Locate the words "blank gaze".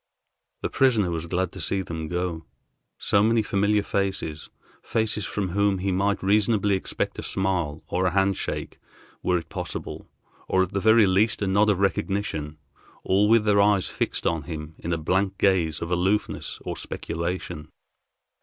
14.97-15.81